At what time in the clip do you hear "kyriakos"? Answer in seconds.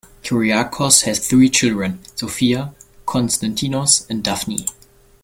0.23-1.03